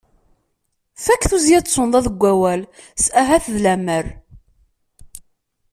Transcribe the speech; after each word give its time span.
Fakk 1.03 1.23
tuzzya 1.29 1.59
d 1.61 1.67
tunnḍa 1.67 2.01
deg 2.05 2.15
wawal 2.21 2.61
s 3.03 3.05
ahat 3.19 3.45
d 3.53 3.55
lemmer. 3.65 4.05